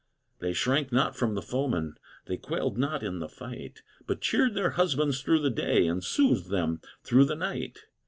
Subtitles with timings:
[0.39, 1.93] They shrank not from the foeman,
[2.25, 6.49] They quailed not in the fight, But cheered their husbands through the day, And soothed
[6.49, 7.77] them through the night.